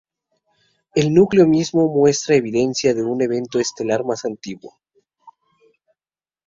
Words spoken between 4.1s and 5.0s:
antiguo.